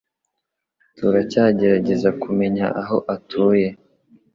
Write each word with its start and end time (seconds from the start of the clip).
Turacyagerageza 0.97 2.09
kumenya 2.21 2.65
aho 2.81 2.97
atuye. 3.15 3.67